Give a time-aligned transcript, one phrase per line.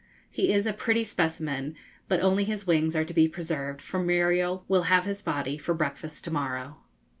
[0.31, 1.75] He is a pretty specimen,
[2.07, 5.75] but only his wings are to be preserved, for Muriel will have his body for
[5.75, 6.77] breakfast to morrow.